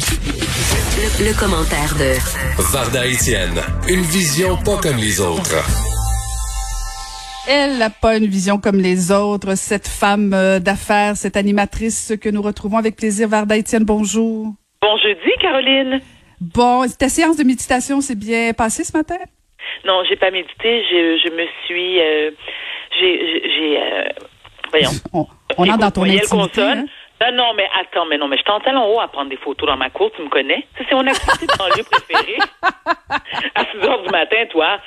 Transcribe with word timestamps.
Le, 0.00 1.38
commentaire 1.38 1.94
de 1.98 2.16
Varda 2.72 3.06
Etienne, 3.06 3.60
une 3.86 4.00
vision 4.00 4.56
pas 4.56 4.78
comme 4.80 4.96
les 4.96 5.20
autres. 5.20 5.60
Elle 7.46 7.76
n'a 7.76 7.90
pas 7.90 8.16
une 8.16 8.24
vision 8.24 8.58
comme 8.58 8.78
les 8.80 9.12
autres, 9.12 9.56
cette 9.56 9.86
femme 9.88 10.32
euh, 10.32 10.58
d'affaires, 10.58 11.16
cette 11.16 11.36
animatrice 11.36 12.14
que 12.18 12.30
nous 12.30 12.40
retrouvons 12.40 12.78
avec 12.78 12.96
plaisir. 12.96 13.28
Varda 13.28 13.58
Etienne, 13.58 13.84
bonjour. 13.84 14.54
Bon 14.80 14.96
jeudi, 15.02 15.30
Caroline. 15.38 16.00
Bon, 16.40 16.86
ta 16.98 17.10
séance 17.10 17.36
de 17.36 17.44
méditation 17.44 18.00
s'est 18.00 18.14
bien 18.14 18.54
passée 18.54 18.84
ce 18.84 18.96
matin? 18.96 19.18
Non, 19.84 20.02
j'ai 20.08 20.16
pas 20.16 20.30
médité. 20.30 20.82
Je, 20.90 21.20
je 21.22 21.30
me 21.34 21.46
suis, 21.66 22.00
euh, 22.00 22.30
j'ai, 22.98 23.78
euh, 23.78 24.08
voyons. 24.70 24.90
On, 25.12 25.26
on 25.58 25.68
entre 25.68 25.78
dans 25.78 25.90
ton 25.90 26.04
intimité. 26.04 26.62
Hein? 26.62 26.86
Non, 27.20 27.32
non, 27.32 27.54
mais 27.54 27.68
attends, 27.78 28.06
mais 28.06 28.16
non, 28.16 28.28
mais 28.28 28.38
je 28.38 28.42
suis 28.42 28.50
en 28.50 28.60
talon 28.60 28.94
haut 28.94 29.00
à 29.00 29.08
prendre 29.08 29.28
des 29.28 29.36
photos 29.36 29.68
dans 29.68 29.76
ma 29.76 29.90
cour, 29.90 30.10
tu 30.16 30.22
me 30.22 30.28
connais? 30.28 30.66
C'est 30.78 30.92
mon 30.92 31.06
activité 31.06 31.46
de 31.46 31.78
lieu 31.78 31.84
préféré. 31.84 32.38
À 33.54 33.64
6 33.64 33.78
heures 33.86 34.02
du 34.02 34.10
matin, 34.10 34.46
toi. 34.50 34.78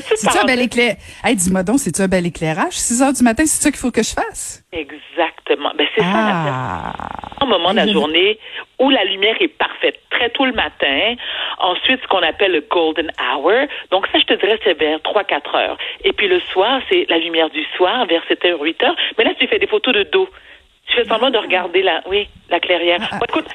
C'est-tu 0.00 0.38
un 0.38 0.44
bel 0.44 0.60
éclairage? 0.60 0.96
Hey, 1.24 1.36
dis-moi 1.36 1.62
donc, 1.62 1.78
c'est-tu 1.78 2.02
un 2.02 2.08
bel 2.08 2.26
éclairage? 2.26 2.72
6 2.72 3.02
heures 3.02 3.12
du 3.12 3.22
matin, 3.22 3.44
c'est 3.46 3.62
ça 3.62 3.70
qu'il 3.70 3.78
faut 3.78 3.90
que 3.90 4.02
je 4.02 4.12
fasse? 4.12 4.64
Exactement. 4.72 5.72
Ben, 5.76 5.86
c'est 5.94 6.02
ah. 6.04 6.92
ça, 6.96 7.44
un 7.44 7.46
moment 7.46 7.70
de 7.70 7.76
la 7.76 7.86
journée 7.86 8.38
où 8.78 8.90
la 8.90 9.04
lumière 9.04 9.36
est 9.40 9.48
parfaite, 9.48 10.00
très 10.10 10.30
tôt 10.30 10.44
le 10.44 10.52
matin. 10.52 11.14
Ensuite, 11.58 12.00
ce 12.02 12.08
qu'on 12.08 12.22
appelle 12.22 12.52
le 12.52 12.64
golden 12.70 13.10
hour. 13.20 13.66
Donc, 13.90 14.06
ça, 14.12 14.18
je 14.18 14.24
te 14.24 14.34
dirais, 14.34 14.58
c'est 14.64 14.78
vers 14.78 14.98
3-4 14.98 15.56
heures. 15.56 15.78
Et 16.04 16.12
puis, 16.12 16.28
le 16.28 16.40
soir, 16.52 16.80
c'est 16.90 17.06
la 17.08 17.18
lumière 17.18 17.50
du 17.50 17.64
soir, 17.76 18.06
vers 18.06 18.22
7 18.28 18.44
heures, 18.46 18.60
8 18.60 18.82
heures. 18.82 18.96
Mais 19.18 19.24
là, 19.24 19.32
tu 19.38 19.46
fais 19.46 19.58
des 19.58 19.66
photos 19.66 19.94
de 19.94 20.02
dos. 20.04 20.28
Tu 20.86 20.96
fais 20.96 21.08
semblant 21.08 21.30
de 21.30 21.38
regarder 21.38 21.82
la, 21.82 22.02
oui, 22.08 22.28
la 22.50 22.60
clairière. 22.60 22.98
Ah, 23.10 23.18
ah. 23.20 23.24
écoute, 23.28 23.46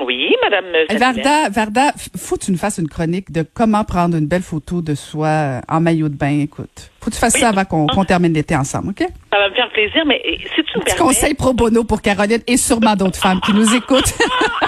oui, 0.00 0.34
Madame. 0.42 0.64
Varda, 0.98 1.48
Varda, 1.50 1.92
faut 2.16 2.36
que 2.36 2.44
tu 2.44 2.52
nous 2.52 2.58
fasses 2.58 2.78
une 2.78 2.88
chronique 2.88 3.30
de 3.32 3.42
comment 3.42 3.84
prendre 3.84 4.16
une 4.16 4.26
belle 4.26 4.42
photo 4.42 4.80
de 4.80 4.94
soi 4.94 5.26
euh, 5.26 5.60
en 5.68 5.80
maillot 5.80 6.08
de 6.08 6.16
bain. 6.16 6.40
Écoute, 6.40 6.90
faut 7.00 7.10
que 7.10 7.14
tu 7.14 7.20
fasses 7.20 7.38
ça 7.38 7.50
avant 7.50 7.64
qu'on 7.64 8.04
termine 8.04 8.32
l'été 8.32 8.56
ensemble, 8.56 8.90
ok? 8.90 9.06
Ça 9.32 9.38
va 9.38 9.48
me 9.50 9.54
faire 9.54 9.70
plaisir, 9.70 10.04
mais 10.06 10.22
si 10.54 10.62
tu 10.62 10.78
me 10.78 10.84
Petit 10.84 10.96
conseil 10.96 11.34
pro 11.34 11.52
bono 11.52 11.84
pour 11.84 12.00
Caroline 12.00 12.42
et 12.46 12.56
sûrement 12.56 12.96
d'autres 12.96 13.18
femmes 13.18 13.40
qui 13.40 13.52
nous 13.52 13.74
écoutent. 13.74 14.14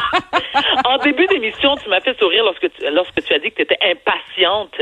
en 0.92 0.98
début 0.98 1.26
d'émission, 1.26 1.76
tu 1.76 1.88
m'as 1.88 2.00
fait 2.00 2.18
sourire 2.18 2.44
lorsque 2.44 2.70
tu, 2.72 2.82
lorsque 2.92 3.22
tu 3.24 3.32
as 3.32 3.38
dit 3.38 3.50
que 3.50 3.56
tu 3.56 3.62
étais 3.62 3.78
impatiente 3.82 4.74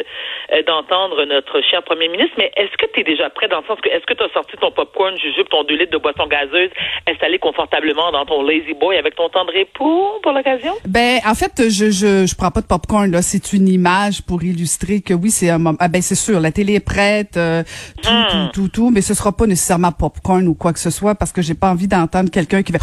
euh, 0.52 0.62
d'entendre 0.66 1.24
notre 1.24 1.60
cher 1.62 1.82
premier 1.82 2.08
ministre. 2.08 2.34
Mais 2.38 2.50
est-ce 2.56 2.76
que 2.76 2.90
tu 2.92 3.00
es 3.00 3.04
déjà 3.04 3.30
prêt 3.30 3.48
dans 3.48 3.60
le 3.60 3.66
sens 3.66 3.78
que 3.80 3.88
est-ce 3.88 4.06
que 4.06 4.14
tu 4.14 4.22
as 4.22 4.32
sorti 4.32 4.56
ton 4.60 4.70
popcorn, 4.72 5.16
jujube, 5.18 5.48
ton 5.48 5.64
2 5.64 5.74
litres 5.74 5.92
de 5.92 5.98
boisson 5.98 6.26
gazeuse 6.26 6.70
installé 7.06 7.38
confortablement 7.38 8.10
dans 8.12 8.26
ton 8.26 8.42
lazy 8.42 8.74
boy 8.74 8.96
avec 8.96 9.14
ton 9.14 9.28
tendre 9.28 9.54
époux 9.54 10.20
pour 10.22 10.32
l'occasion? 10.32 10.72
Ben, 10.86 11.18
en 11.26 11.34
fait, 11.34 11.68
je, 11.70 11.90
je, 11.90 12.26
je 12.26 12.36
prends 12.36 12.50
pas 12.50 12.60
de 12.60 12.66
popcorn, 12.66 13.10
là. 13.10 13.22
C'est 13.22 13.52
une 13.52 13.68
image 13.68 14.22
pour 14.26 14.42
illustrer 14.42 15.00
que 15.00 15.14
oui, 15.14 15.30
c'est 15.30 15.50
un 15.50 15.58
moment. 15.58 15.78
Ah, 15.80 15.88
ben, 15.88 16.02
c'est 16.02 16.14
sûr, 16.14 16.40
la 16.40 16.52
télé 16.52 16.74
est 16.74 16.84
prête, 16.84 17.36
euh, 17.36 17.62
tout, 18.02 18.10
tout, 18.30 18.36
hmm. 18.36 18.50
tout, 18.52 18.68
tout, 18.68 18.90
mais 18.90 19.02
ce 19.02 19.14
sera 19.14 19.32
pas 19.32 19.46
nécessairement 19.46 19.92
popcorn 19.92 20.46
ou 20.48 20.54
quoi 20.54 20.72
que 20.72 20.78
ce 20.78 20.90
soit 20.90 21.14
parce 21.14 21.32
que 21.32 21.42
j'ai 21.42 21.54
pas 21.54 21.70
envie 21.70 21.88
d'entendre 21.88 22.30
quelqu'un 22.30 22.62
qui 22.62 22.72
va 22.72 22.78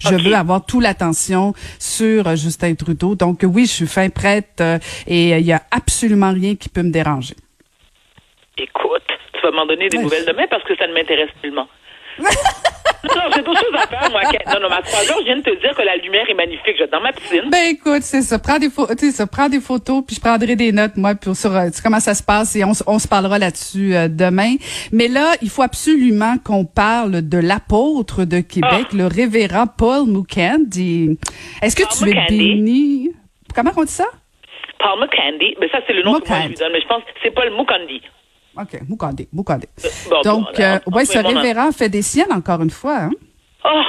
je 0.00 0.14
veux 0.14 0.34
avoir 0.34 0.64
toute 0.64 0.82
l'attention 0.82 1.52
sur 1.78 2.26
euh, 2.26 2.36
Justin 2.36 2.74
Trudeau. 2.74 3.14
Donc 3.14 3.40
oui, 3.42 3.66
je 3.66 3.72
suis 3.72 3.86
fin 3.86 4.08
prête 4.08 4.60
euh, 4.60 4.78
et 5.06 5.30
il 5.30 5.46
y 5.46 5.52
a 5.52 5.62
absolument 5.70 6.32
rien 6.32 6.56
qui 6.56 6.68
peut 6.68 6.82
me 6.82 6.90
déranger. 6.90 7.34
Écoute, 8.56 9.02
tu 9.34 9.40
vas 9.42 9.50
m'en 9.50 9.66
donner 9.66 9.88
des 9.88 9.98
nouvelles 9.98 10.26
demain 10.26 10.46
parce 10.50 10.64
que 10.64 10.76
ça 10.76 10.86
ne 10.86 10.94
m'intéresse 10.94 11.30
tellement. 11.42 11.68
Non, 12.18 13.22
j'ai 13.34 13.42
d'autres 13.42 13.60
choses 13.60 13.74
à 13.74 13.86
faire, 13.86 14.10
moi. 14.10 14.22
Non, 14.46 14.60
non, 14.60 14.68
ma 14.68 14.82
trois 14.82 15.00
je 15.02 15.24
viens 15.24 15.36
de 15.36 15.42
te 15.42 15.60
dire 15.60 15.74
que 15.74 15.82
la 15.82 15.96
lumière 15.96 16.28
est 16.28 16.34
magnifique. 16.34 16.76
Je 16.78 16.84
dans 16.84 17.00
ma 17.00 17.12
piscine. 17.12 17.48
Ben, 17.50 17.70
écoute, 17.70 18.02
c'est 18.02 18.22
ça. 18.22 18.38
Prends 18.38 18.58
des 18.58 18.70
photos, 18.70 19.10
ça, 19.10 19.26
prends 19.26 19.48
des 19.48 19.60
photos, 19.60 20.02
puis 20.06 20.16
je 20.16 20.20
prendrai 20.20 20.56
des 20.56 20.72
notes, 20.72 20.96
moi, 20.96 21.14
pour 21.14 21.36
sur 21.36 21.54
euh, 21.54 21.68
comment 21.82 22.00
ça 22.00 22.14
se 22.14 22.22
passe 22.22 22.56
et 22.56 22.64
on, 22.64 22.72
on 22.86 22.98
se 22.98 23.08
parlera 23.08 23.38
là-dessus 23.38 23.94
euh, 23.94 24.08
demain. 24.08 24.56
Mais 24.92 25.08
là, 25.08 25.34
il 25.42 25.50
faut 25.50 25.62
absolument 25.62 26.36
qu'on 26.44 26.64
parle 26.64 27.28
de 27.28 27.38
l'apôtre 27.38 28.24
de 28.24 28.40
Québec, 28.40 28.86
ah. 28.92 28.96
le 28.96 29.06
révérend 29.06 29.66
Paul 29.66 30.06
Mukendi. 30.06 31.18
Est-ce 31.62 31.76
que 31.76 31.84
tu 31.96 32.10
es 32.10 32.26
béni? 32.28 33.10
Comment 33.54 33.70
on 33.76 33.84
dit 33.84 33.92
ça? 33.92 34.06
Paul 34.78 35.00
Mukendi. 35.00 35.56
Mais 35.60 35.68
ça, 35.70 35.78
c'est 35.86 35.92
le 35.92 36.02
nom 36.02 36.18
que 36.20 36.28
moi 36.28 36.38
je 36.42 36.48
lui 36.48 36.54
donne. 36.54 36.72
Mais 36.72 36.80
je 36.80 36.86
pense 36.86 37.02
que 37.02 37.10
c'est 37.22 37.30
Paul 37.30 37.50
Mukendi. 37.50 38.02
OK, 38.60 38.80
Moukandé. 38.88 39.28
Euh, 39.84 40.22
Donc, 40.24 40.58
euh, 40.58 40.78
ouais, 40.92 41.04
ce 41.04 41.18
révérend 41.18 41.70
fait 41.72 41.88
des 41.88 42.02
siennes 42.02 42.32
encore 42.32 42.60
une 42.62 42.70
fois. 42.70 43.04
Hein? 43.04 43.10
Oh, 43.64 43.82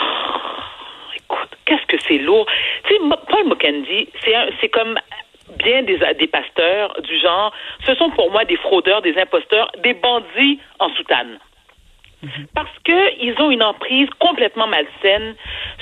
écoute, 1.16 1.50
qu'est-ce 1.66 1.86
que 1.88 2.02
c'est 2.08 2.20
lourd. 2.20 2.46
Tu 2.88 2.94
sais, 2.94 3.00
Paul 3.30 3.48
Mukendi, 3.48 4.10
c'est 4.62 4.70
comme 4.70 5.00
bien 5.58 5.84
des, 5.84 6.00
des 6.20 6.28
pasteurs 6.28 6.94
du 7.02 7.20
genre, 7.20 7.52
ce 7.86 7.96
sont 7.96 8.12
pour 8.12 8.32
moi 8.32 8.46
des 8.46 8.58
fraudeurs, 8.58 9.02
des 9.02 9.18
imposteurs, 9.18 9.72
des 9.84 9.94
bandits 9.96 10.60
en 10.80 10.90
soutane. 10.90 11.40
Mhm. 12.22 12.48
Parce 12.54 12.70
qu'ils 12.84 13.36
ont 13.42 13.50
une 13.50 13.64
emprise 13.64 14.10
complètement 14.20 14.68
malsaine 14.68 15.36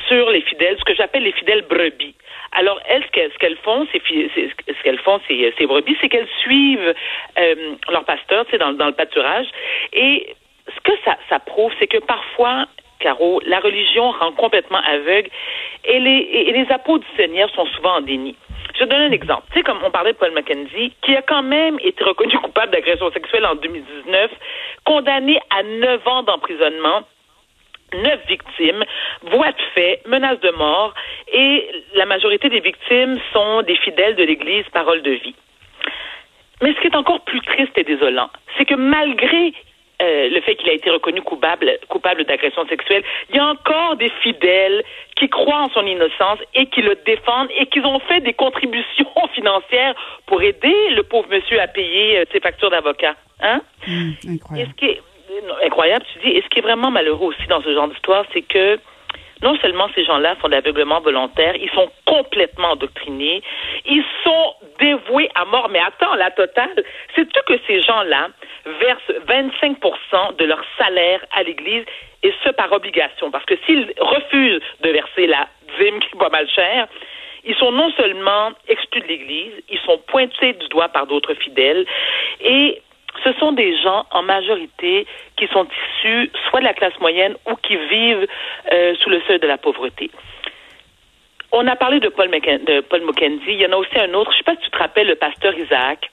sur 0.07 0.29
les 0.29 0.41
fidèles, 0.41 0.77
ce 0.79 0.83
que 0.85 0.95
j'appelle 0.95 1.23
les 1.23 1.31
fidèles 1.33 1.65
brebis. 1.69 2.15
Alors, 2.53 2.79
elles, 2.87 3.03
ce 3.03 3.37
qu'elles 3.37 3.57
font, 3.57 3.87
c'est 3.91 4.01
ce 4.07 4.83
qu'elles 4.83 4.99
font, 4.99 5.19
ces, 5.27 5.53
ces 5.57 5.65
brebis, 5.65 5.97
c'est 6.01 6.09
qu'elles 6.09 6.27
suivent 6.41 6.93
euh, 7.39 7.55
leur 7.89 8.05
pasteur, 8.05 8.45
tu 8.45 8.51
sais, 8.51 8.57
dans, 8.57 8.73
dans 8.73 8.87
le 8.87 8.93
pâturage. 8.93 9.47
Et 9.93 10.35
ce 10.75 10.79
que 10.81 10.97
ça, 11.05 11.17
ça 11.29 11.39
prouve, 11.39 11.71
c'est 11.79 11.87
que 11.87 11.99
parfois, 11.99 12.65
Caro, 12.99 13.41
la 13.45 13.59
religion 13.59 14.11
rend 14.11 14.31
complètement 14.31 14.79
aveugle 14.79 15.29
et 15.85 15.99
les, 15.99 16.29
et 16.31 16.51
les 16.51 16.71
apôtres 16.71 17.05
du 17.09 17.15
Seigneur 17.15 17.49
sont 17.51 17.65
souvent 17.67 17.97
en 17.97 18.01
déni. 18.01 18.35
Je 18.73 18.83
te 18.83 18.89
donne 18.89 19.01
un 19.01 19.11
exemple. 19.11 19.43
Tu 19.51 19.59
sais, 19.59 19.63
comme 19.63 19.79
on 19.83 19.91
parlait 19.91 20.13
de 20.13 20.17
Paul 20.17 20.31
McKenzie, 20.31 20.93
qui 21.01 21.15
a 21.15 21.21
quand 21.21 21.43
même 21.43 21.79
été 21.83 22.03
reconnu 22.03 22.37
coupable 22.37 22.71
d'agression 22.71 23.11
sexuelle 23.11 23.45
en 23.45 23.55
2019, 23.55 24.31
condamné 24.85 25.39
à 25.49 25.63
neuf 25.63 26.07
ans 26.07 26.23
d'emprisonnement 26.23 27.01
neuf 27.93 28.19
victimes, 28.27 28.83
voix 29.23 29.51
de 29.51 29.61
fait, 29.73 30.01
menaces 30.07 30.39
de 30.41 30.51
mort, 30.51 30.93
et 31.31 31.69
la 31.95 32.05
majorité 32.05 32.49
des 32.49 32.59
victimes 32.59 33.17
sont 33.33 33.61
des 33.63 33.75
fidèles 33.77 34.15
de 34.15 34.23
l'Église 34.23 34.65
Parole 34.73 35.01
de 35.01 35.11
vie. 35.11 35.35
Mais 36.61 36.73
ce 36.73 36.81
qui 36.81 36.87
est 36.87 36.95
encore 36.95 37.21
plus 37.21 37.41
triste 37.41 37.77
et 37.77 37.83
désolant, 37.83 38.29
c'est 38.57 38.65
que 38.65 38.75
malgré 38.75 39.53
euh, 39.99 40.29
le 40.29 40.41
fait 40.41 40.55
qu'il 40.55 40.69
a 40.69 40.73
été 40.73 40.89
reconnu 40.89 41.21
coupable, 41.21 41.79
coupable 41.87 42.23
d'agression 42.25 42.67
sexuelle, 42.67 43.03
il 43.29 43.35
y 43.35 43.39
a 43.39 43.47
encore 43.47 43.95
des 43.95 44.11
fidèles 44.21 44.83
qui 45.15 45.27
croient 45.27 45.63
en 45.63 45.69
son 45.69 45.85
innocence 45.85 46.39
et 46.53 46.67
qui 46.67 46.81
le 46.81 46.95
défendent 47.05 47.49
et 47.57 47.65
qui 47.65 47.79
ont 47.79 47.99
fait 47.99 48.21
des 48.21 48.33
contributions 48.33 49.09
financières 49.33 49.95
pour 50.27 50.41
aider 50.41 50.89
le 50.91 51.01
pauvre 51.03 51.27
monsieur 51.31 51.59
à 51.59 51.67
payer 51.67 52.19
euh, 52.19 52.25
ses 52.31 52.39
factures 52.39 52.69
d'avocat. 52.69 53.15
Hein? 53.39 53.61
Mmh, 53.87 54.11
incroyable 54.29 54.73
incroyable, 55.63 56.05
tu 56.13 56.19
dis. 56.19 56.37
Et 56.37 56.41
ce 56.41 56.47
qui 56.49 56.59
est 56.59 56.61
vraiment 56.61 56.91
malheureux 56.91 57.27
aussi 57.27 57.47
dans 57.47 57.61
ce 57.61 57.73
genre 57.73 57.87
d'histoire, 57.87 58.25
c'est 58.33 58.41
que 58.41 58.79
non 59.43 59.55
seulement 59.57 59.87
ces 59.93 60.03
gens-là 60.03 60.35
font 60.35 60.47
de 60.47 60.53
l'aveuglement 60.53 60.99
volontaire, 60.99 61.55
ils 61.55 61.69
sont 61.71 61.89
complètement 62.05 62.71
endoctrinés, 62.71 63.41
ils 63.85 64.03
sont 64.23 64.53
dévoués 64.79 65.29
à 65.35 65.45
mort. 65.45 65.69
Mais 65.69 65.79
attends, 65.79 66.15
la 66.15 66.31
totale, 66.31 66.83
c'est-tu 67.15 67.39
que 67.45 67.59
ces 67.67 67.81
gens-là 67.81 68.29
versent 68.79 69.13
25 69.27 69.77
de 70.37 70.45
leur 70.45 70.61
salaire 70.77 71.23
à 71.33 71.43
l'Église 71.43 71.85
et 72.23 72.33
ce 72.43 72.49
par 72.49 72.71
obligation? 72.71 73.29
Parce 73.31 73.45
que 73.45 73.55
s'ils 73.65 73.93
refusent 73.99 74.61
de 74.81 74.89
verser 74.89 75.27
la 75.27 75.47
dîme 75.79 75.99
qui 75.99 76.17
va 76.17 76.29
mal 76.29 76.47
cher, 76.49 76.87
ils 77.43 77.55
sont 77.55 77.71
non 77.71 77.91
seulement 77.91 78.51
exclus 78.67 79.01
de 79.01 79.07
l'Église, 79.07 79.53
ils 79.69 79.79
sont 79.79 79.99
pointés 80.07 80.53
du 80.53 80.67
doigt 80.67 80.89
par 80.89 81.05
d'autres 81.07 81.35
fidèles 81.35 81.85
et 82.41 82.81
ce 83.23 83.33
sont 83.33 83.51
des 83.51 83.77
gens 83.81 84.05
en 84.11 84.21
majorité 84.23 85.05
qui 85.37 85.47
sont 85.47 85.65
issus 85.65 86.31
soit 86.49 86.59
de 86.59 86.65
la 86.65 86.73
classe 86.73 86.97
moyenne 86.99 87.35
ou 87.49 87.55
qui 87.55 87.75
vivent 87.75 88.27
euh, 88.71 88.95
sous 89.01 89.09
le 89.09 89.21
seuil 89.27 89.39
de 89.39 89.47
la 89.47 89.57
pauvreté. 89.57 90.11
On 91.51 91.65
a 91.67 91.75
parlé 91.75 91.99
de 91.99 92.09
Paul, 92.09 92.29
de 92.29 92.81
Paul 92.81 93.01
Il 93.47 93.53
y 93.53 93.65
en 93.65 93.71
a 93.71 93.77
aussi 93.77 93.97
un 93.97 94.13
autre. 94.13 94.31
Je 94.31 94.37
ne 94.37 94.39
sais 94.39 94.43
pas 94.43 94.55
si 94.55 94.65
tu 94.65 94.69
te 94.69 94.77
rappelles 94.77 95.07
le 95.07 95.15
pasteur 95.15 95.57
Isaac 95.57 96.11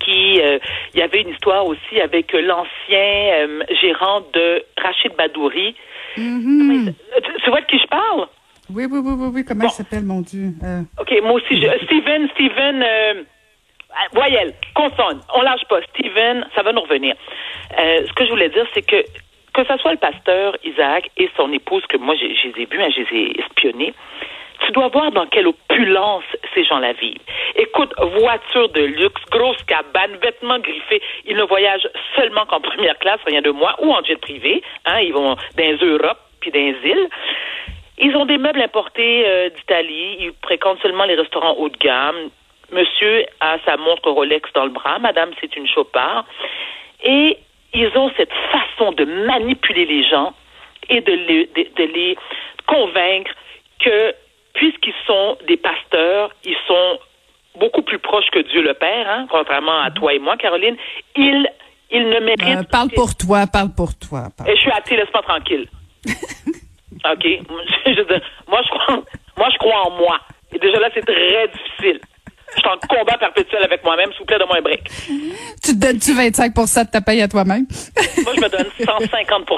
qui 0.00 0.40
euh, 0.40 0.58
il 0.92 1.00
y 1.00 1.02
avait 1.02 1.22
une 1.22 1.28
histoire 1.28 1.66
aussi 1.66 2.00
avec 2.00 2.32
l'ancien 2.32 2.66
euh, 2.98 3.62
gérant 3.80 4.22
de 4.32 4.62
Rachid 4.76 5.14
Badouri. 5.16 5.74
Mm-hmm. 6.16 6.94
tu, 7.42 7.50
vois 7.50 7.60
de 7.60 7.66
qui 7.66 7.78
je 7.78 7.86
parle? 7.86 8.26
Oui, 8.72 8.86
oui, 8.90 9.00
oui, 9.02 9.28
oui, 9.34 9.44
Comment 9.44 9.64
il 9.64 9.70
s'appelle, 9.70 10.04
mon 10.04 10.20
Dieu? 10.20 10.52
OK, 10.98 11.12
moi 11.22 11.32
aussi, 11.32 11.60
je, 11.60 11.66
Steven, 11.84 12.28
Steven, 12.34 12.82
ah, 12.82 13.12
voyelle, 14.12 14.54
consonne, 14.74 15.20
on 15.34 15.42
lâche 15.42 15.64
pas. 15.68 15.80
Steven, 15.90 16.46
ça 16.54 16.62
va 16.62 16.72
nous 16.72 16.82
revenir. 16.82 17.14
Euh, 17.78 18.06
ce 18.06 18.12
que 18.12 18.24
je 18.24 18.30
voulais 18.30 18.48
dire, 18.48 18.66
c'est 18.74 18.82
que 18.82 19.04
que 19.54 19.64
ce 19.64 19.76
soit 19.78 19.92
le 19.92 19.98
pasteur 19.98 20.56
Isaac 20.64 21.10
et 21.16 21.30
son 21.36 21.52
épouse, 21.52 21.84
que 21.86 21.96
moi, 21.96 22.16
je, 22.16 22.24
les 22.24 22.62
ai 22.62 22.66
vus, 22.66 22.82
hein, 22.82 22.88
je 22.90 23.02
les 23.02 23.20
ai 23.20 23.40
espionnés, 23.40 23.94
tu 24.66 24.72
dois 24.72 24.88
voir 24.88 25.12
dans 25.12 25.26
quelle 25.26 25.46
opulence 25.46 26.24
ces 26.54 26.64
gens-là 26.64 26.92
vivent. 26.94 27.20
Écoute, 27.54 27.92
voiture 28.18 28.68
de 28.70 28.82
luxe, 28.82 29.22
grosse 29.30 29.62
cabane, 29.64 30.16
vêtements 30.22 30.58
griffés. 30.58 31.02
Ils 31.26 31.36
ne 31.36 31.44
voyagent 31.44 31.88
seulement 32.16 32.46
qu'en 32.46 32.60
première 32.60 32.98
classe, 32.98 33.20
rien 33.26 33.42
de 33.42 33.50
moi, 33.50 33.74
ou 33.80 33.92
en 33.92 34.02
jet 34.02 34.16
privé. 34.16 34.62
Hein, 34.86 35.00
ils 35.00 35.12
vont 35.12 35.36
dans 35.56 35.86
Europe 35.86 36.18
puis 36.40 36.50
dans 36.50 36.60
les 36.60 36.76
îles. 36.90 37.08
Ils 37.98 38.16
ont 38.16 38.26
des 38.26 38.38
meubles 38.38 38.60
importés 38.60 39.24
euh, 39.26 39.50
d'Italie. 39.50 40.16
Ils 40.20 40.32
fréquentent 40.42 40.80
seulement 40.82 41.04
les 41.04 41.14
restaurants 41.14 41.54
haut 41.58 41.68
de 41.68 41.76
gamme. 41.76 42.30
Monsieur 42.74 43.24
a 43.40 43.56
sa 43.64 43.76
montre 43.76 44.10
Rolex 44.10 44.50
dans 44.54 44.64
le 44.64 44.70
bras. 44.70 44.98
Madame, 44.98 45.30
c'est 45.40 45.56
une 45.56 45.66
chopard. 45.66 46.24
Et 47.02 47.38
ils 47.72 47.90
ont 47.96 48.10
cette 48.16 48.32
façon 48.52 48.92
de 48.92 49.04
manipuler 49.04 49.86
les 49.86 50.08
gens 50.08 50.34
et 50.88 51.00
de 51.00 51.12
les, 51.12 51.46
de, 51.46 51.62
de 51.76 51.92
les 51.92 52.16
convaincre 52.66 53.32
que 53.80 54.14
puisqu'ils 54.54 54.94
sont 55.06 55.36
des 55.46 55.56
pasteurs, 55.56 56.30
ils 56.44 56.56
sont 56.66 56.98
beaucoup 57.58 57.82
plus 57.82 57.98
proches 57.98 58.30
que 58.32 58.40
Dieu 58.50 58.62
le 58.62 58.74
Père, 58.74 59.08
hein, 59.08 59.26
contrairement 59.30 59.80
à 59.80 59.90
toi 59.90 60.14
et 60.14 60.18
moi, 60.18 60.36
Caroline, 60.36 60.76
ils, 61.16 61.48
ils 61.90 62.08
ne 62.08 62.20
méritent... 62.20 62.42
Euh, 62.42 62.70
parle 62.70 62.90
pour 62.90 63.14
toi, 63.16 63.46
parle 63.46 63.74
pour 63.76 63.96
toi. 63.98 64.28
Parle. 64.36 64.50
Et 64.50 64.56
je 64.56 64.60
suis 64.60 64.70
athée, 64.70 64.96
laisse-moi 64.96 65.22
tranquille. 65.22 65.68
OK. 66.06 67.24
Je 67.86 68.20
moi, 68.48 68.60
je 68.62 68.68
crois, 68.68 69.02
moi, 69.36 69.48
je 69.52 69.58
crois 69.58 69.86
en 69.86 69.90
moi. 69.90 70.20
Et 70.52 70.58
déjà 70.58 70.78
là, 70.78 70.88
c'est 70.94 71.04
très 71.04 71.48
difficile. 71.48 72.00
Je 72.56 72.60
suis 72.60 72.68
en 72.68 72.78
combat 72.86 73.18
perpétuel 73.18 73.62
avec 73.64 73.82
moi-même. 73.84 74.10
S'il 74.12 74.20
vous 74.20 74.24
plaît, 74.26 74.38
donne-moi 74.38 74.58
un 74.58 74.62
break. 74.62 74.84
Tu 75.62 75.72
te 75.72 75.80
donnes-tu 75.86 76.12
25 76.14 76.54
de 76.54 76.90
ta 76.90 77.00
paye 77.00 77.22
à 77.22 77.28
toi-même? 77.28 77.66
Moi, 78.24 78.32
je 78.36 78.40
me 78.40 78.48
donne 78.48 78.66
150 78.78 79.50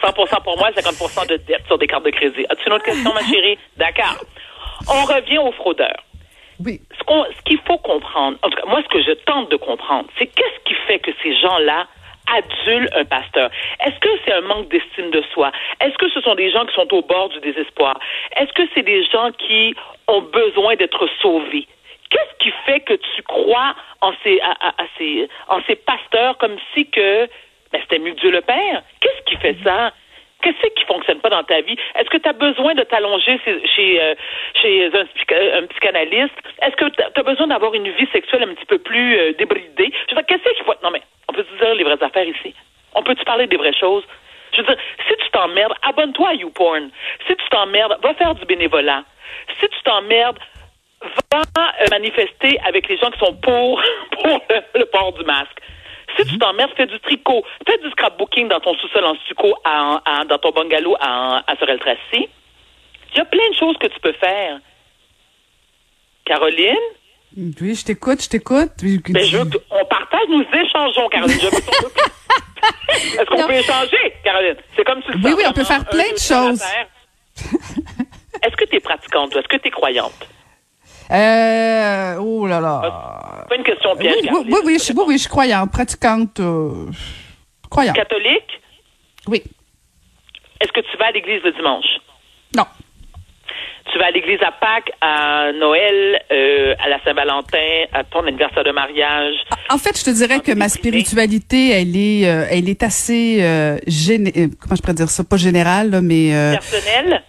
100 0.00 0.12
pour 0.44 0.56
moi, 0.58 0.70
50% 0.70 1.26
de 1.28 1.36
dette 1.38 1.66
sur 1.66 1.76
des 1.78 1.86
cartes 1.86 2.04
de 2.04 2.10
crédit. 2.10 2.46
As-tu 2.48 2.66
une 2.66 2.72
autre 2.74 2.84
question, 2.84 3.12
ma 3.12 3.20
chérie? 3.24 3.58
D'accord. 3.76 4.16
On 4.88 5.04
revient 5.04 5.38
aux 5.38 5.52
fraudeurs. 5.52 6.04
Oui. 6.64 6.80
Ce 6.98 7.04
qu'on- 7.04 7.24
ce 7.24 7.42
qu'il 7.44 7.58
faut 7.66 7.78
comprendre, 7.78 8.36
en 8.42 8.50
tout 8.50 8.56
cas, 8.56 8.66
moi, 8.68 8.80
ce 8.82 8.88
que 8.88 9.02
je 9.02 9.12
tente 9.24 9.50
de 9.50 9.56
comprendre, 9.56 10.08
c'est 10.18 10.26
qu'est-ce 10.26 10.64
qui 10.64 10.74
fait 10.86 10.98
que 11.00 11.10
ces 11.22 11.34
gens-là 11.40 11.86
adulent 12.36 12.88
un 12.94 13.04
pasteur? 13.04 13.50
Est-ce 13.84 13.98
que 14.00 14.08
c'est 14.24 14.32
un 14.32 14.40
manque 14.42 14.68
d'estime 14.68 15.10
de 15.10 15.22
soi? 15.34 15.50
Est-ce 15.80 15.96
que 15.98 16.08
ce 16.10 16.20
sont 16.20 16.34
des 16.34 16.50
gens 16.50 16.64
qui 16.66 16.74
sont 16.74 16.92
au 16.94 17.02
bord 17.02 17.28
du 17.30 17.40
désespoir? 17.40 17.98
Est-ce 18.36 18.52
que 18.52 18.62
c'est 18.74 18.82
des 18.82 19.04
gens 19.06 19.30
qui 19.32 19.74
ont 20.08 20.22
besoin 20.22 20.76
d'être 20.76 21.08
sauvés? 21.22 21.66
Qu'est-ce 22.10 22.38
qui 22.38 22.52
fait 22.64 22.80
que 22.80 22.94
tu 22.94 23.22
crois 23.22 23.74
en 24.00 24.12
ces, 24.22 24.40
à, 24.40 24.72
ces, 24.96 25.28
en 25.48 25.60
ces 25.66 25.76
pasteurs 25.76 26.38
comme 26.38 26.56
si 26.74 26.88
que 26.88 27.26
ben, 27.72 27.80
c'était 27.82 27.98
mieux 27.98 28.14
que 28.14 28.20
Dieu 28.20 28.30
le 28.30 28.40
Père? 28.40 28.82
Qu'est-ce 29.00 29.22
qui 29.24 29.36
fait 29.36 29.56
ça? 29.62 29.92
Qu'est-ce 30.40 30.68
qui 30.68 30.84
fonctionne 30.84 31.18
pas 31.18 31.30
dans 31.30 31.42
ta 31.42 31.60
vie? 31.62 31.76
Est-ce 31.96 32.08
que 32.08 32.16
tu 32.16 32.28
as 32.28 32.32
besoin 32.32 32.74
de 32.74 32.84
t'allonger 32.84 33.40
chez, 33.44 33.60
chez, 33.66 34.84
euh, 34.84 35.58
un 35.58 35.66
psychanalyste? 35.66 36.34
Est-ce 36.62 36.76
que 36.76 36.88
tu 36.90 37.02
as 37.02 37.22
besoin 37.22 37.48
d'avoir 37.48 37.74
une 37.74 37.90
vie 37.90 38.06
sexuelle 38.12 38.44
un 38.44 38.54
petit 38.54 38.66
peu 38.66 38.78
plus 38.78 39.18
euh, 39.18 39.32
débridée? 39.32 39.92
Je 40.08 40.14
veux 40.14 40.22
dire, 40.22 40.26
qu'est-ce 40.26 40.54
qu'il 40.54 40.64
faut... 40.64 40.74
Non, 40.82 40.90
mais 40.92 41.02
on 41.28 41.32
peut 41.32 41.44
se 41.44 41.64
dire 41.64 41.74
les 41.74 41.82
vraies 41.82 42.02
affaires 42.02 42.26
ici? 42.26 42.54
On 42.94 43.02
peut-tu 43.02 43.24
parler 43.24 43.48
des 43.48 43.56
vraies 43.56 43.74
choses? 43.74 44.04
Je 44.52 44.62
veux 44.62 44.66
dire, 44.66 44.76
si 45.08 45.14
tu 45.16 45.30
t'emmerdes, 45.30 45.74
abonne-toi 45.82 46.28
à 46.28 46.34
YouPorn. 46.34 46.90
Si 47.26 47.34
tu 47.34 47.48
t'emmerdes, 47.50 47.98
va 48.02 48.14
faire 48.14 48.34
du 48.36 48.44
bénévolat. 48.46 49.02
Si 49.60 49.68
tu 49.68 49.82
t'emmerdes, 49.82 50.38
va 51.32 51.40
euh, 51.80 51.84
manifester 51.90 52.58
avec 52.66 52.88
les 52.88 52.96
gens 52.98 53.10
qui 53.10 53.18
sont 53.18 53.34
pour, 53.36 53.80
pour 54.22 54.40
le, 54.50 54.78
le 54.80 54.84
port 54.86 55.12
du 55.12 55.24
masque. 55.24 55.58
Si 56.16 56.24
tu 56.26 56.38
t'emmerdes, 56.38 56.72
fais 56.76 56.86
du 56.86 56.98
tricot. 57.00 57.44
Fais 57.66 57.78
du 57.78 57.90
scrapbooking 57.90 58.48
dans 58.48 58.60
ton 58.60 58.74
sous-sol 58.78 59.04
en 59.04 59.14
stucco, 59.26 59.54
à- 59.64 60.00
à- 60.04 60.24
dans 60.24 60.38
ton 60.38 60.50
bungalow 60.50 60.96
à, 61.00 61.42
à 61.46 61.56
Sorel-Tracy. 61.56 62.28
Il 63.12 63.16
y 63.16 63.20
a 63.20 63.24
plein 63.24 63.48
de 63.50 63.54
choses 63.56 63.76
que 63.78 63.86
tu 63.86 64.00
peux 64.00 64.12
faire. 64.14 64.58
Caroline, 66.24 66.76
Oui, 67.60 67.74
je 67.74 67.84
t'écoute, 67.84 68.22
je 68.22 68.28
t'écoute. 68.28 68.70
ben, 68.82 69.22
je 69.24 69.36
veux 69.38 69.44
qu'on 69.44 69.84
partage, 69.86 70.28
nous 70.28 70.44
échangeons, 70.52 71.08
Caroline. 71.08 71.38
Est-ce 72.90 73.24
qu'on 73.26 73.46
peut 73.46 73.52
échanger, 73.54 74.14
Caroline? 74.24 74.56
C'est 74.76 74.84
comme 74.84 75.02
si 75.02 75.10
Oui, 75.24 75.32
oui, 75.36 75.44
on 75.46 75.52
peut 75.52 75.64
faire 75.64 75.84
plein 75.86 76.10
de 76.12 76.18
choses. 76.18 76.62
Est-ce 78.42 78.56
que 78.56 78.64
tu 78.64 78.76
es 78.76 78.80
pratiquante, 78.80 79.30
toi? 79.30 79.40
Est-ce 79.40 79.48
que 79.48 79.56
tu 79.56 79.68
es 79.68 79.70
croyante? 79.70 80.28
Euh, 81.10 82.16
oh 82.20 82.46
là 82.46 82.60
là. 82.60 82.82
C'est 83.42 83.48
pas 83.48 83.56
une 83.56 83.64
question 83.64 83.90
Oui, 83.92 83.98
piège, 84.00 84.14
oui, 84.20 84.28
Caroline. 84.28 84.52
oui, 84.52 84.60
oui, 84.64 84.78
je, 84.78 84.92
oui, 84.92 85.04
oui, 85.06 85.14
je 85.14 85.20
suis 85.22 85.30
croyante, 85.30 85.70
pratiquante, 85.72 86.40
euh, 86.40 86.86
croyante. 87.70 87.96
Catholique? 87.96 88.60
Oui. 89.26 89.42
Est-ce 90.60 90.72
que 90.72 90.80
tu 90.80 90.96
vas 90.98 91.06
à 91.06 91.10
l'église 91.12 91.42
le 91.44 91.52
dimanche? 91.52 91.86
Non. 92.56 92.64
Tu 93.90 93.98
vas 93.98 94.06
à 94.06 94.10
l'église 94.10 94.40
à 94.42 94.52
Pâques, 94.52 94.90
à 95.00 95.50
Noël, 95.52 96.20
euh, 96.30 96.74
à 96.84 96.90
la 96.90 97.02
Saint-Valentin, 97.04 97.84
à 97.94 98.04
ton 98.04 98.26
anniversaire 98.26 98.62
de 98.64 98.70
mariage? 98.70 99.36
En 99.70 99.78
fait, 99.78 99.98
je 99.98 100.04
te 100.04 100.10
dirais 100.10 100.40
que 100.40 100.52
ma 100.52 100.68
spiritualité, 100.68 101.70
elle 101.70 101.96
est, 101.96 102.28
euh, 102.28 102.44
elle 102.50 102.68
est 102.68 102.82
assez 102.82 103.38
euh, 103.40 103.78
comment 104.60 104.76
je 104.76 104.82
pourrais 104.82 104.92
dire 104.94 105.08
ça, 105.08 105.24
pas 105.24 105.38
générale, 105.38 105.90
là, 105.90 106.02
mais 106.02 106.34
euh, 106.34 106.52
Personnel? 106.52 107.22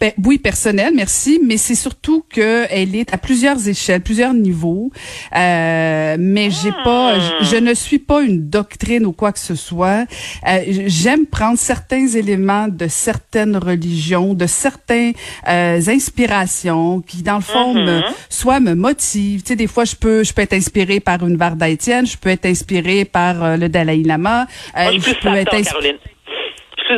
Ben, 0.00 0.12
oui, 0.24 0.38
personnelle, 0.38 0.92
merci, 0.94 1.40
mais 1.44 1.56
c'est 1.56 1.74
surtout 1.74 2.24
que 2.28 2.66
elle 2.70 2.94
est 2.94 3.12
à 3.12 3.18
plusieurs 3.18 3.68
échelles, 3.68 4.00
plusieurs 4.00 4.34
niveaux. 4.34 4.90
Euh, 5.36 6.16
mais 6.18 6.50
j'ai 6.50 6.72
pas, 6.84 7.18
je, 7.18 7.44
je 7.46 7.56
ne 7.56 7.74
suis 7.74 7.98
pas 7.98 8.22
une 8.22 8.48
doctrine 8.48 9.04
ou 9.06 9.12
quoi 9.12 9.32
que 9.32 9.38
ce 9.38 9.54
soit. 9.54 10.06
Euh, 10.48 10.60
J'aime 10.86 11.26
prendre 11.26 11.58
certains 11.58 12.06
éléments 12.06 12.68
de 12.68 12.86
certaines 12.88 13.56
religions, 13.56 14.34
de 14.34 14.46
certaines 14.46 15.12
euh, 15.48 15.80
inspirations 15.88 17.00
qui, 17.00 17.22
dans 17.22 17.36
le 17.36 17.42
fond, 17.42 17.74
me, 17.74 18.02
soit 18.28 18.60
me 18.60 18.74
motivent. 18.74 19.42
Tu 19.42 19.48
sais, 19.48 19.56
des 19.56 19.66
fois, 19.66 19.84
je 19.84 19.96
peux, 19.96 20.24
je 20.24 20.32
peux 20.32 20.42
être 20.42 20.54
inspirée 20.54 21.00
par 21.00 21.26
une 21.26 21.36
Varda 21.36 21.68
Étienne, 21.68 22.06
je 22.06 22.16
peux 22.16 22.30
être 22.30 22.46
inspirée 22.46 23.04
par 23.04 23.42
euh, 23.42 23.56
le 23.56 23.68
Dalai 23.68 24.02
Lama. 24.02 24.46
euh, 24.76 24.90
je 24.98 25.12
peux 25.20 25.34
être 25.34 25.50
Caroline. 25.62 25.96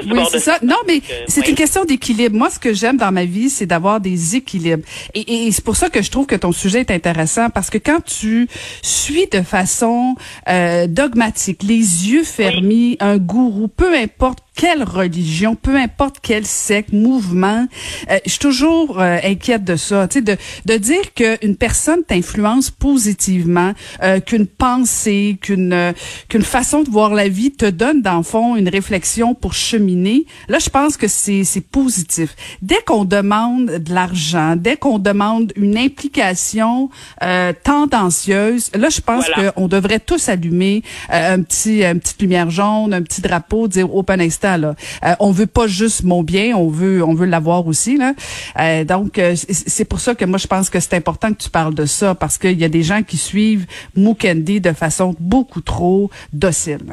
Du 0.01 0.09
oui, 0.13 0.19
bord 0.19 0.31
de 0.31 0.39
ça. 0.39 0.59
Non, 0.63 0.77
mais 0.87 0.97
Euh, 1.11 1.25
c'est 1.29 1.49
une 1.49 1.55
question 1.55 1.85
d'équilibre. 1.85 2.37
Moi, 2.37 2.51
ce 2.51 2.59
que 2.59 2.73
j'aime 2.75 2.97
dans 2.97 3.13
ma 3.13 3.25
vie, 3.25 3.51
c'est 3.51 3.67
d'avoir 3.67 4.01
des 4.01 4.37
équilibres. 4.37 4.85
Et, 5.15 5.47
et 5.47 5.53
c'est 5.53 5.65
pour 5.65 5.77
ça 5.77 5.89
que 5.91 6.03
je 6.03 6.11
trouve 6.11 6.27
que 6.27 6.37
ton 6.37 6.53
sujet 6.53 6.81
est 6.81 6.91
intéressant 6.91 7.51
parce 7.51 7.71
que 7.71 7.79
quand 7.79 8.03
tu 8.05 8.49
suis 8.83 9.27
de 9.29 9.43
façon 9.43 10.15
euh, 10.49 10.87
dogmatique, 10.87 11.63
les 11.63 12.09
yeux 12.09 12.25
fermés, 12.25 12.97
un 13.01 13.19
gourou, 13.19 13.69
peu 13.69 13.95
importe 13.95 14.39
quelle 14.57 14.83
religion, 14.83 15.55
peu 15.55 15.77
importe 15.77 16.17
quel 16.23 16.47
secte, 16.47 16.93
mouvement, 16.93 17.67
euh, 18.11 18.19
je 18.25 18.31
suis 18.31 18.39
toujours 18.39 19.01
euh, 19.01 19.19
inquiète 19.23 19.65
de 19.65 19.77
ça. 19.77 20.09
Tu 20.09 20.19
sais, 20.19 20.23
de, 20.23 20.37
de 20.65 20.77
dire 20.79 21.13
qu'une 21.15 21.57
personne 21.57 22.03
t'influence 22.05 22.71
positivement, 22.71 23.73
euh, 24.03 24.19
qu'une 24.21 24.47
pensée, 24.47 25.37
qu'une 25.41 25.73
euh, 25.75 25.93
qu'une 26.29 26.43
façon 26.43 26.83
de 26.83 26.91
voir 26.91 27.13
la 27.15 27.29
vie 27.29 27.53
te 27.53 27.67
donne, 27.67 28.01
dans 28.03 28.17
le 28.17 28.23
fond, 28.23 28.57
une 28.57 28.69
réflexion 28.69 29.35
pour 29.35 29.53
cheminer. 29.53 30.25
Là, 30.49 30.59
je 30.59 30.71
pense 30.71 30.97
que 30.97 31.07
c'est 31.07 31.45
c'est 31.45 31.61
positif. 31.61 32.35
Dès 32.63 32.81
qu'on 32.87 33.05
demande 33.05 33.67
de 33.67 33.93
l'argent, 33.95 34.55
dès 34.57 34.77
qu'on 34.77 34.99
demande 34.99 35.53
une 35.57 35.77
implication 35.77 36.89
euh, 37.23 37.53
tendancieuse, 37.63 38.71
là, 38.75 38.89
je 38.89 39.01
pense 39.01 39.27
Voilà. 39.35 39.53
qu'on 39.53 39.69
devrait 39.69 40.01
tous 40.01 40.29
allumer 40.29 40.83
euh, 41.13 41.35
un 41.35 41.43
petit, 41.43 41.83
une 41.85 42.01
petite 42.01 42.23
lumière 42.23 42.49
jaune, 42.51 42.95
un 42.95 43.03
petit 43.03 43.21
drapeau, 43.21 43.69
dire 43.69 43.95
open 43.95 44.21
instant. 44.21 44.46
Là, 44.47 44.75
Euh, 45.03 45.15
on 45.19 45.33
veut 45.33 45.51
pas 45.59 45.67
juste 45.67 46.05
mon 46.05 46.23
bien, 46.23 46.55
on 46.57 46.69
veut, 46.69 47.03
on 47.03 47.15
veut 47.15 47.27
l'avoir 47.27 47.67
aussi. 47.67 47.97
Là, 47.97 48.13
Euh, 48.61 48.85
donc 48.85 49.19
euh, 49.19 49.35
c'est 49.35 49.89
pour 49.89 50.01
ça 50.01 50.15
que 50.15 50.25
moi 50.25 50.39
je 50.39 50.47
pense 50.47 50.71
que 50.71 50.79
c'est 50.81 50.97
important 50.97 51.29
que 51.35 51.43
tu 51.47 51.51
parles 51.51 51.75
de 51.75 51.87
ça 51.99 52.15
parce 52.15 52.39
qu'il 52.39 52.59
y 52.61 52.65
a 52.65 52.69
des 52.69 52.83
gens 52.91 53.03
qui 53.03 53.17
suivent 53.17 53.67
Mukendi 53.97 54.61
de 54.61 54.73
façon 54.73 55.15
beaucoup 55.19 55.63
trop 55.75 56.11
docile. 56.33 56.89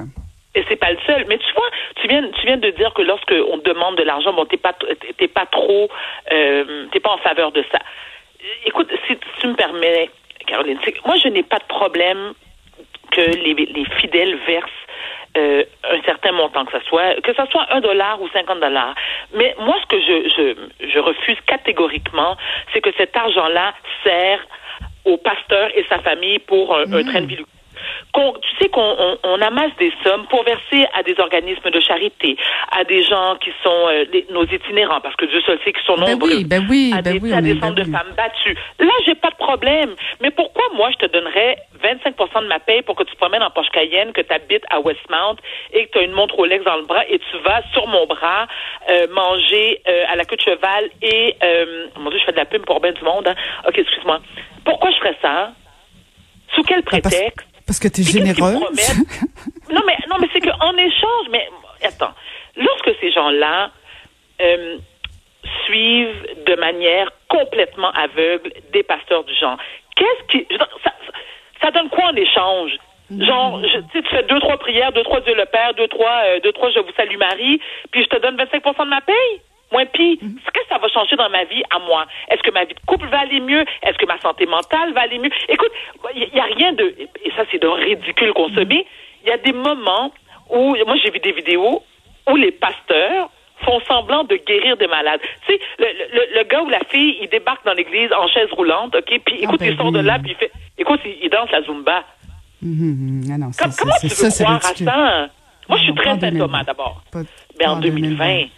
Et 0.56 0.64
c'est 0.68 0.82
pas 0.86 0.92
le 0.92 1.02
seul. 1.08 1.26
Mais 1.30 1.38
tu 1.38 1.52
vois, 1.58 1.70
tu 2.00 2.08
viens, 2.08 2.24
tu 2.38 2.46
viens 2.46 2.58
de 2.58 2.72
dire 2.72 2.92
que 2.96 3.04
lorsque 3.04 3.36
on 3.54 3.58
demande 3.58 3.96
de 3.98 4.04
l'argent, 4.04 4.34
bon, 4.34 4.46
t'es 4.46 4.58
pas, 4.58 4.74
t'es 5.18 5.28
pas 5.28 5.48
trop, 5.58 5.90
t'es 6.92 7.00
pas 7.00 7.14
en 7.18 7.22
faveur 7.30 7.52
de 7.52 7.64
ça. 7.72 7.80
Écoute, 8.66 8.90
si 9.08 9.14
tu 9.40 9.48
me 9.48 9.56
permets, 9.56 10.10
Caroline, 10.46 10.78
moi, 11.06 11.16
je 11.24 11.30
n'ai 11.30 11.44
pas 11.44 11.60
de 11.60 11.70
problème 11.80 12.34
que 13.12 13.22
les 13.22 13.86
fidèles 14.00 14.38
versent 14.46 14.84
euh, 15.38 15.64
un 15.90 16.02
certain 16.04 16.32
montant, 16.32 16.66
que 16.66 16.72
ça 16.72 16.84
soit 16.88 17.20
que 17.22 17.34
ça 17.34 17.46
soit 17.48 17.66
un 17.72 17.82
dollar 17.82 18.22
ou 18.22 18.30
50 18.30 18.60
dollars. 18.60 18.94
Mais 19.34 19.56
moi, 19.60 19.76
ce 19.82 19.88
que 19.88 20.00
je, 20.00 20.30
je, 20.30 20.88
je 20.90 21.00
refuse 21.00 21.38
catégoriquement, 21.48 22.38
c'est 22.72 22.82
que 22.82 22.92
cet 22.98 23.16
argent-là 23.16 23.74
sert 24.04 24.40
au 25.06 25.18
pasteur 25.18 25.70
et 25.76 25.86
sa 25.90 26.00
famille 26.00 26.40
pour 26.40 26.78
un, 26.78 26.92
un 26.94 27.04
train 27.04 27.22
de 27.22 27.28
vie. 27.28 27.46
Qu'on- 28.14 28.34
tu 28.34 28.50
sais 28.62 28.70
qu'on 28.70 28.82
on, 29.00 29.18
on 29.24 29.42
amasse 29.42 29.76
des 29.80 29.92
sommes 30.04 30.26
pour 30.28 30.44
verser 30.44 30.86
à 30.94 31.04
des 31.04 31.20
organismes 31.20 31.70
de 31.70 31.80
charité, 31.80 32.38
à 32.72 32.84
des 32.84 33.02
gens 33.04 33.36
qui 33.44 33.52
sont 33.64 33.88
euh, 33.90 34.06
les- 34.12 34.26
nos 34.30 34.46
itinérants, 34.46 35.02
parce 35.02 35.16
que 35.16 35.26
Dieu 35.26 35.42
seul 35.46 35.60
sait 35.64 35.74
qu'ils 35.74 35.84
sont 35.86 35.96
Ben 35.96 36.12
nombreux, 36.12 36.30
oui, 36.36 36.44
ben 36.46 36.66
oui, 36.70 36.92
à 36.96 37.02
ben 37.02 37.14
des, 37.14 37.20
oui, 37.20 37.34
à 37.34 37.38
on 37.38 37.42
des 37.42 37.52
est- 37.52 37.60
centres 37.60 37.76
ben 37.76 37.84
de 37.84 37.88
oui. 37.90 37.92
femmes 37.96 38.14
battues. 38.16 38.58
Là, 38.80 38.92
j'ai 39.06 39.16
pas 39.16 39.30
de 39.32 39.36
problème. 39.36 39.96
Mais 40.22 40.32
pourquoi 40.32 40.64
moi 40.76 40.90
je 40.92 41.06
te 41.06 41.12
donnerais 41.12 41.58
25% 41.82 42.42
de 42.44 42.48
ma 42.48 42.60
paye 42.60 42.82
pour 42.84 42.96
que 42.96 43.04
tu 43.04 43.14
te 43.14 43.18
promènes 43.18 43.44
en 43.44 43.50
Porsche 43.52 43.72
Cayenne, 43.72 44.14
que 44.14 44.22
tu 44.22 44.34
habites 44.34 44.64
à 44.70 44.80
Westmount 44.80 45.36
et 45.74 45.88
que 45.88 45.92
tu 45.92 46.00
as 46.00 46.02
une 46.04 46.12
montre 46.14 46.36
Rolex 46.36 46.64
dans 46.64 46.78
le 46.78 46.84
bras 46.84 47.04
et 47.08 47.20
tu 47.20 47.38
vas 47.44 47.62
sur 47.74 47.88
mon 47.88 48.06
bras 48.06 48.48
euh, 48.90 49.08
manger 49.14 49.82
euh, 49.88 50.04
à 50.10 50.16
la 50.16 50.26
queue 50.26 50.36
de 50.38 50.42
cheval 50.42 50.90
et 51.02 51.36
mon 51.98 52.10
Dieu, 52.10 52.20
je 52.20 52.26
fais 52.26 52.32
de 52.32 52.38
la 52.38 52.46
pub 52.46 52.66
pour 52.66 52.80
bien 52.80 52.92
du 52.92 53.04
monde. 53.04 53.28
Hein? 53.28 53.36
Ok, 53.68 53.78
excuse-moi. 53.78 54.20
Pourquoi 54.66 54.92
je 54.92 54.98
ferais 54.98 55.18
ça? 55.22 55.52
Sous 56.56 56.64
quel 56.64 56.82
Ben, 56.82 57.02
prétexte? 57.02 57.48
Parce 57.66 57.80
que 57.80 57.88
tu 57.88 58.02
es 58.02 58.04
généreuse. 58.04 58.56
non, 59.72 59.82
mais, 59.86 59.98
non, 60.10 60.18
mais 60.20 60.28
c'est 60.34 60.42
qu'en 60.42 60.76
échange, 60.76 61.28
mais 61.32 61.48
attends, 61.84 62.14
lorsque 62.58 62.92
ces 63.00 63.12
gens-là 63.12 63.72
euh, 64.42 64.78
suivent 65.66 66.28
de 66.46 66.56
manière 66.56 67.12
complètement 67.30 67.92
aveugle 67.92 68.52
des 68.72 68.84
pasteurs 68.84 69.24
du 69.24 69.34
genre. 69.36 69.58
Qu'est-ce 69.96 70.28
qui... 70.28 70.48
Ça, 70.84 70.92
ça 71.62 71.72
donne 71.72 71.90
quoi 71.90 72.06
en 72.06 72.16
échange? 72.16 72.72
Genre, 73.20 73.62
je, 73.62 73.80
tu 73.92 74.08
fais 74.10 74.24
deux, 74.24 74.40
trois 74.40 74.58
prières, 74.58 74.92
deux, 74.92 75.04
trois 75.04 75.20
Dieu 75.22 75.36
le 75.36 75.46
Père, 75.46 75.74
deux, 75.76 75.88
trois, 75.88 76.24
euh, 76.26 76.40
deux, 76.40 76.52
trois 76.52 76.72
Je 76.72 76.80
vous 76.80 76.92
salue 76.96 77.18
Marie, 77.18 77.60
puis 77.92 78.04
je 78.04 78.10
te 78.10 78.20
donne 78.20 78.36
25% 78.38 78.86
de 78.86 78.90
ma 78.90 79.02
paye? 79.02 79.42
Moins 79.74 79.86
pis, 79.88 80.20
mm 80.22 80.36
qu'est-ce 80.54 80.68
que 80.68 80.70
ça 80.70 80.78
va 80.78 80.88
changer 80.88 81.16
dans 81.16 81.30
ma 81.30 81.44
vie 81.46 81.64
à 81.72 81.80
moi? 81.80 82.06
Est-ce 82.30 82.44
que 82.44 82.52
ma 82.52 82.64
vie 82.64 82.76
de 82.76 82.80
couple 82.86 83.08
va 83.08 83.22
aller 83.22 83.40
mieux? 83.40 83.66
Est-ce 83.82 83.98
que 83.98 84.06
ma 84.06 84.20
santé 84.20 84.46
mentale 84.46 84.94
va 84.94 85.02
aller 85.02 85.18
mieux? 85.18 85.32
Écoute, 85.50 85.72
il 86.16 86.30
n'y 86.32 86.40
a 86.40 86.44
rien 86.44 86.74
de... 86.74 86.96
Et 87.26 87.32
ça, 87.36 87.44
c'est 87.52 87.58
d'un 87.58 87.74
ridicule 87.74 88.34
consommé. 88.34 88.86
Il 89.24 89.30
y 89.30 89.32
a 89.32 89.38
des 89.38 89.52
moments 89.52 90.12
où... 90.50 90.76
Moi, 90.86 90.96
j'ai 91.04 91.10
vu 91.10 91.20
des 91.20 91.32
vidéos 91.32 91.82
où 92.30 92.36
les 92.36 92.52
pasteurs 92.52 93.32
font 93.66 93.80
semblant 93.88 94.24
de 94.26 94.36
guérir 94.36 94.78
des 94.78 94.88
malades. 94.88 95.22
Tu 95.48 95.54
sais, 95.54 95.60
le, 95.80 95.86
le, 95.86 96.40
le, 96.40 96.44
gars 96.44 96.62
ou 96.62 96.70
la 96.70 96.82
fille, 96.90 97.18
il 97.22 97.30
débarque 97.30 97.66
dans 97.66 97.74
l'église 97.74 98.12
en 98.14 98.28
chaise 98.28 98.52
roulante, 98.52 98.96
OK? 98.96 99.22
Puis 99.26 99.44
écoute, 99.44 99.60
ah, 99.62 99.66
ben 99.66 99.72
il 99.72 99.78
sort 99.78 99.92
de 99.92 100.00
là, 100.00 100.20
puis 100.20 100.32
il 100.32 100.36
fait... 100.36 100.52
Écoute, 100.78 101.00
il, 101.06 101.30
danse 101.30 101.50
la 101.52 101.62
Zumba. 101.64 102.04
Mm 102.62 103.32
Ah 103.34 103.38
non, 103.38 103.52
comment 103.58 103.74
tu 104.00 104.08
veux 104.08 104.30
croire 104.30 104.56
à 104.56 104.76
ça? 104.76 105.30
Moi, 105.68 105.78
je 105.80 105.84
suis 105.84 105.96
très 105.96 106.32
Thomas, 106.32 106.64
d'abord. 106.64 107.02
Mais 107.58 107.66
en 107.66 107.80
2020... 107.80 108.18
Ben 108.18 108.50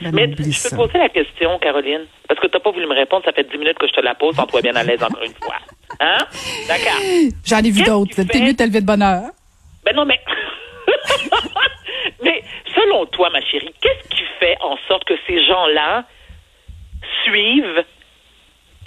mais 0.00 0.30
je 0.36 0.68
peux 0.70 0.76
poser 0.76 0.98
la 0.98 1.08
question, 1.08 1.58
Caroline, 1.58 2.06
parce 2.28 2.40
que 2.40 2.46
tu 2.46 2.56
n'as 2.56 2.60
pas 2.60 2.70
voulu 2.70 2.86
me 2.86 2.94
répondre, 2.94 3.24
ça 3.24 3.32
fait 3.32 3.48
10 3.50 3.58
minutes 3.58 3.78
que 3.78 3.86
je 3.86 3.92
te 3.92 4.00
la 4.00 4.14
pose, 4.14 4.34
sans 4.36 4.46
toi 4.46 4.60
bien 4.60 4.74
à 4.76 4.82
l'aise 4.82 5.02
encore 5.02 5.22
une 5.22 5.34
fois. 5.34 5.56
Hein? 6.00 6.18
D'accord. 6.68 7.00
J'en 7.44 7.58
ai 7.58 7.70
vu 7.70 7.82
d'autres. 7.82 8.22
T'es 8.30 8.40
mieux 8.40 8.54
t'élever 8.54 8.80
de 8.80 8.86
bonheur. 8.86 9.30
Ben 9.84 9.94
non, 9.94 10.04
mais. 10.04 10.20
mais 12.22 12.42
selon 12.74 13.06
toi, 13.06 13.30
ma 13.30 13.40
chérie, 13.40 13.72
qu'est-ce 13.80 14.08
qui 14.08 14.22
fait 14.38 14.56
en 14.60 14.76
sorte 14.88 15.04
que 15.04 15.14
ces 15.26 15.44
gens-là 15.46 16.04
suivent 17.24 17.84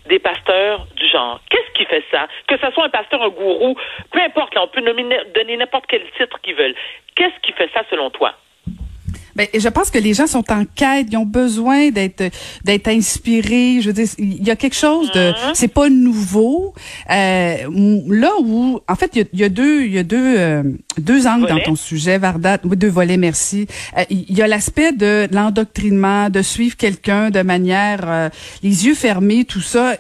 des 0.08 0.20
pasteurs 0.20 0.86
du 0.96 1.08
genre? 1.10 1.40
Qu'est-ce 1.50 1.72
qui 1.74 1.86
fait 1.86 2.04
ça? 2.12 2.28
Que 2.48 2.58
ce 2.58 2.72
soit 2.72 2.86
un 2.86 2.90
pasteur, 2.90 3.22
un 3.24 3.30
gourou, 3.30 3.76
peu 4.12 4.22
importe, 4.22 4.54
on 4.58 4.68
peut 4.68 4.82
donner 4.82 5.58
n'importe 5.58 5.86
quel 5.88 6.04
titre 6.18 6.40
qu'ils 6.42 6.56
veulent. 6.56 6.76
Qu'est-ce 7.16 7.40
qui 7.42 7.54
fait 7.54 7.70
ça 7.74 7.82
selon 7.90 8.10
toi? 8.12 8.36
Ben, 9.40 9.48
je 9.58 9.70
pense 9.70 9.90
que 9.90 9.98
les 9.98 10.14
gens 10.14 10.28
sont 10.28 10.52
en 10.52 10.66
quête, 10.66 11.08
ils 11.10 11.16
ont 11.16 11.26
besoin 11.26 11.92
d'être 11.92 12.30
d'être 12.66 12.90
inspirés. 12.90 13.80
Je 13.80 13.88
veux 13.88 13.94
dire, 13.94 14.08
il 14.18 14.46
y 14.46 14.52
a 14.52 14.58
quelque 14.58 14.76
chose 14.76 15.10
de, 15.14 15.32
mm-hmm. 15.32 15.52
c'est 15.54 15.70
pas 15.70 15.90
nouveau. 15.90 16.74
Euh, 17.10 17.56
là 18.10 18.32
où, 18.44 18.82
en 18.86 18.96
fait, 18.96 19.12
il 19.16 19.40
y 19.40 19.46
a, 19.46 19.48
deux, 19.48 19.86
il 19.86 19.94
y 19.94 19.98
a 19.98 20.04
deux 20.04 20.36
euh, 20.38 20.64
deux 20.98 21.26
angles 21.26 21.48
dans 21.48 21.62
ton 21.62 21.78
sujet, 21.78 22.18
Varda. 22.18 22.58
Oui, 22.66 22.76
deux 22.76 22.90
volets, 22.90 23.16
merci. 23.16 23.66
Euh, 23.98 24.04
il 24.10 24.38
y 24.38 24.42
a 24.42 24.48
l'aspect 24.48 24.92
de 24.92 25.30
l'endoctrinement, 25.32 26.30
de 26.30 26.42
suivre 26.42 26.76
quelqu'un 26.76 27.30
de 27.30 27.42
manière 27.42 28.02
euh, 28.08 28.30
les 28.62 28.88
yeux 28.88 28.96
fermés, 28.96 29.46
tout 29.46 29.62
ça 29.62 29.96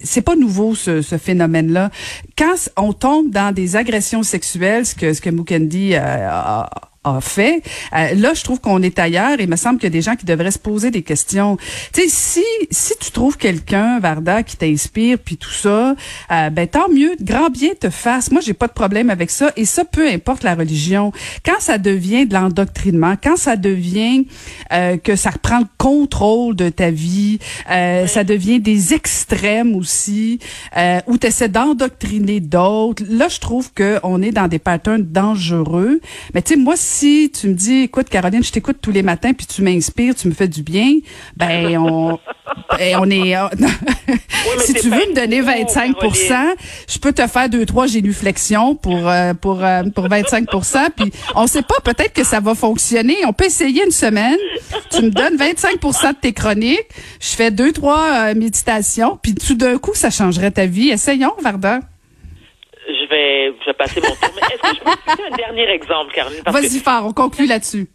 c'est 0.00 0.22
pas 0.22 0.36
nouveau 0.36 0.76
ce, 0.76 1.02
ce 1.02 1.18
phénomène-là. 1.18 1.90
Quand 2.36 2.54
on 2.76 2.92
tombe 2.92 3.30
dans 3.30 3.52
des 3.52 3.74
agressions 3.74 4.22
sexuelles, 4.22 4.86
ce 4.86 4.94
que 4.94 5.12
ce 5.12 5.20
que 5.20 5.30
Mukendi 5.30 5.96
a, 5.96 6.70
a 7.04 7.20
fait. 7.20 7.62
Euh, 7.94 8.14
là, 8.14 8.34
je 8.34 8.42
trouve 8.42 8.60
qu'on 8.60 8.82
est 8.82 8.98
ailleurs 8.98 9.38
et 9.38 9.44
il 9.44 9.48
me 9.48 9.56
semble 9.56 9.78
qu'il 9.78 9.86
y 9.86 9.92
a 9.92 9.96
des 9.96 10.02
gens 10.02 10.16
qui 10.16 10.26
devraient 10.26 10.50
se 10.50 10.58
poser 10.58 10.90
des 10.90 11.02
questions. 11.02 11.56
Tu 11.92 12.02
sais, 12.02 12.08
si 12.08 12.44
si 12.70 12.94
tu 13.00 13.10
trouves 13.12 13.36
quelqu'un, 13.36 14.00
Varda, 14.00 14.42
qui 14.42 14.56
t'inspire 14.56 15.18
puis 15.18 15.36
tout 15.36 15.50
ça, 15.50 15.94
euh, 16.30 16.50
ben 16.50 16.66
tant 16.66 16.88
mieux, 16.88 17.12
grand 17.20 17.50
bien 17.50 17.70
te 17.78 17.90
fasse. 17.90 18.30
Moi, 18.30 18.40
j'ai 18.40 18.52
pas 18.52 18.66
de 18.66 18.72
problème 18.72 19.10
avec 19.10 19.30
ça 19.30 19.52
et 19.56 19.64
ça 19.64 19.84
peu 19.84 20.08
importe 20.08 20.42
la 20.42 20.54
religion. 20.54 21.12
Quand 21.44 21.60
ça 21.60 21.78
devient 21.78 22.26
de 22.26 22.34
l'endoctrinement, 22.34 23.14
quand 23.22 23.36
ça 23.36 23.56
devient 23.56 24.26
euh, 24.72 24.96
que 24.96 25.16
ça 25.16 25.30
reprend 25.30 25.60
le 25.60 25.66
contrôle 25.78 26.56
de 26.56 26.68
ta 26.68 26.90
vie, 26.90 27.38
ça 27.68 28.24
devient 28.24 28.60
des 28.60 28.94
extrêmes 28.94 29.74
aussi 29.76 30.38
où 31.06 31.18
tu 31.18 31.26
essaies 31.26 31.48
d'endoctriner 31.48 32.40
d'autres. 32.40 33.02
Là, 33.08 33.28
je 33.28 33.38
trouve 33.38 33.72
que 33.72 33.98
on 34.02 34.22
est 34.22 34.30
dans 34.30 34.48
des 34.48 34.58
patterns 34.58 35.02
dangereux. 35.02 36.00
Mais 36.34 36.42
tu 36.42 36.54
sais 36.54 36.60
moi 36.60 36.76
si 36.88 37.30
tu 37.30 37.48
me 37.48 37.54
dis, 37.54 37.82
écoute, 37.82 38.08
Caroline, 38.08 38.42
je 38.42 38.50
t'écoute 38.50 38.78
tous 38.80 38.90
les 38.90 39.02
matins, 39.02 39.32
puis 39.32 39.46
tu 39.46 39.62
m'inspires, 39.62 40.14
tu 40.14 40.28
me 40.28 40.32
fais 40.34 40.48
du 40.48 40.62
bien, 40.62 40.94
ben 41.36 41.76
on, 41.78 42.18
ben, 42.78 42.96
on 42.98 43.10
est. 43.10 43.34
si 44.60 44.74
tu 44.74 44.88
veux 44.88 44.96
me 44.96 45.14
donner 45.14 45.42
25% 45.42 46.54
je 46.88 46.98
peux 46.98 47.12
te 47.12 47.26
faire 47.26 47.48
deux 47.48 47.66
trois 47.66 47.86
génuflexions 47.86 48.74
pour 48.74 49.08
euh, 49.08 49.34
pour 49.34 49.64
euh, 49.64 49.82
pour 49.94 50.08
25% 50.08 50.88
Puis 50.96 51.12
on 51.34 51.46
sait 51.46 51.62
pas, 51.62 51.76
peut-être 51.84 52.12
que 52.12 52.24
ça 52.24 52.40
va 52.40 52.54
fonctionner. 52.54 53.16
On 53.26 53.32
peut 53.32 53.44
essayer 53.44 53.84
une 53.84 53.90
semaine. 53.90 54.38
Tu 54.90 55.02
me 55.02 55.10
donnes 55.10 55.36
25% 55.36 56.08
de 56.08 56.16
tes 56.20 56.32
chroniques. 56.32 56.88
Je 57.20 57.28
fais 57.28 57.50
deux 57.50 57.72
trois 57.72 58.30
euh, 58.30 58.34
méditations, 58.34 59.18
puis 59.22 59.34
tout 59.34 59.54
d'un 59.54 59.78
coup, 59.78 59.92
ça 59.94 60.10
changerait 60.10 60.50
ta 60.50 60.66
vie. 60.66 60.88
Essayons, 60.88 61.34
Varda 61.42 61.80
je 63.08 63.14
vais, 63.14 63.54
je 63.60 63.66
vais 63.66 63.74
passer 63.74 64.00
mon 64.00 64.08
tour. 64.08 64.30
Mais 64.36 64.42
est-ce 64.54 64.62
que 64.62 64.76
je 64.76 64.80
peux 64.80 65.10
citer 65.10 65.24
un 65.32 65.36
dernier 65.36 65.70
exemple, 65.70 66.12
Caroline? 66.12 66.42
Vas-y, 66.46 66.80
Phare, 66.80 67.06
on 67.06 67.12
conclut 67.12 67.46
là-dessus. 67.46 67.88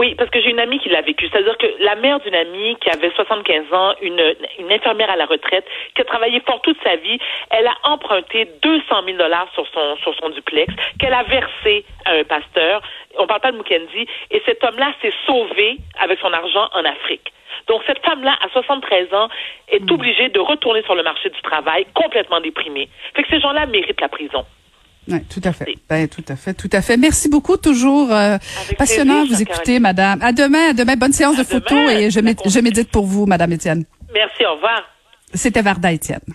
Oui, 0.00 0.16
parce 0.16 0.30
que 0.30 0.40
j'ai 0.40 0.50
une 0.50 0.58
amie 0.58 0.80
qui 0.80 0.88
l'a 0.88 1.00
vécu. 1.02 1.28
C'est-à-dire 1.28 1.56
que 1.58 1.66
la 1.78 1.94
mère 1.94 2.18
d'une 2.18 2.34
amie 2.34 2.76
qui 2.80 2.90
avait 2.90 3.10
75 3.14 3.72
ans, 3.72 3.94
une, 4.02 4.20
une 4.58 4.72
infirmière 4.72 5.10
à 5.10 5.16
la 5.16 5.26
retraite, 5.26 5.64
qui 5.94 6.02
a 6.02 6.04
travaillé 6.04 6.40
fort 6.40 6.60
toute 6.62 6.76
sa 6.82 6.96
vie, 6.96 7.18
elle 7.50 7.68
a 7.68 7.74
emprunté 7.84 8.50
200 8.62 8.82
000 9.04 9.16
dollars 9.16 9.48
sur 9.54 9.64
son, 9.72 9.96
sur 10.02 10.12
son 10.16 10.30
duplex, 10.30 10.74
qu'elle 10.98 11.14
a 11.14 11.22
versé 11.22 11.84
à 12.04 12.14
un 12.14 12.24
pasteur. 12.24 12.82
On 13.18 13.26
parle 13.26 13.40
pas 13.40 13.52
de 13.52 13.56
Mukendi. 13.56 14.06
Et 14.30 14.42
cet 14.44 14.62
homme-là 14.64 14.92
s'est 15.02 15.12
sauvé 15.26 15.78
avec 16.00 16.18
son 16.20 16.32
argent 16.32 16.68
en 16.72 16.84
Afrique. 16.84 17.32
Donc, 17.68 17.82
cette 17.86 18.04
femme-là, 18.04 18.36
à 18.44 18.48
73 18.50 19.12
ans, 19.14 19.28
est 19.68 19.80
hmm. 19.80 19.94
obligée 19.94 20.28
de 20.28 20.38
retourner 20.38 20.82
sur 20.82 20.94
le 20.94 21.02
marché 21.02 21.30
du 21.30 21.40
travail 21.42 21.86
complètement 21.94 22.40
déprimée. 22.40 22.88
Fait 23.14 23.22
que 23.22 23.28
ces 23.28 23.40
gens-là 23.40 23.66
méritent 23.66 24.00
la 24.00 24.08
prison. 24.08 24.44
Oui, 25.08 25.18
tout 25.32 25.40
à 25.44 25.52
fait. 25.52 25.74
Ben, 25.88 26.08
tout 26.08 26.24
à 26.28 26.36
fait, 26.36 26.54
tout 26.54 26.70
à 26.72 26.82
fait. 26.82 26.96
Merci 26.96 27.28
beaucoup, 27.28 27.56
toujours 27.56 28.12
euh, 28.12 28.38
passionnant 28.76 29.24
vous 29.24 29.40
écouter, 29.40 29.78
Madame. 29.78 30.20
À 30.20 30.32
demain, 30.32 30.70
à 30.70 30.72
demain. 30.72 30.96
Bonne 30.96 31.12
séance 31.12 31.36
de 31.36 31.44
photos 31.44 31.90
et 31.92 32.10
je, 32.10 32.18
je 32.18 32.60
médite 32.60 32.90
pour 32.90 33.06
vous, 33.06 33.24
Madame 33.24 33.52
Étienne. 33.52 33.84
Merci, 34.12 34.44
au 34.44 34.54
revoir. 34.54 34.82
C'était 35.32 35.62
Varda 35.62 35.92
Étienne. 35.92 36.34